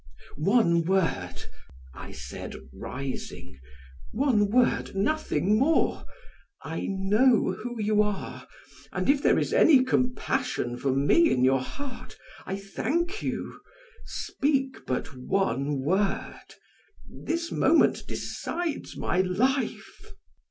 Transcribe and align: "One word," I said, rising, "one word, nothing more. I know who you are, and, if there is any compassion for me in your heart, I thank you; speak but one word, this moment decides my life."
"One 0.37 0.83
word," 0.83 1.43
I 1.93 2.11
said, 2.11 2.55
rising, 2.73 3.59
"one 4.11 4.49
word, 4.49 4.95
nothing 4.95 5.59
more. 5.59 6.05
I 6.63 6.87
know 6.89 7.51
who 7.51 7.79
you 7.79 8.01
are, 8.01 8.47
and, 8.91 9.07
if 9.07 9.21
there 9.21 9.37
is 9.37 9.53
any 9.53 9.83
compassion 9.83 10.75
for 10.75 10.91
me 10.91 11.29
in 11.29 11.43
your 11.45 11.61
heart, 11.61 12.17
I 12.47 12.55
thank 12.57 13.21
you; 13.21 13.59
speak 14.03 14.87
but 14.87 15.15
one 15.15 15.81
word, 15.81 16.55
this 17.07 17.51
moment 17.51 18.07
decides 18.07 18.97
my 18.97 19.21
life." 19.21 20.13